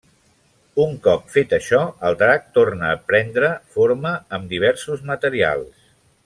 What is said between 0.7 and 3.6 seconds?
Un cop fet això el drac torna a prendre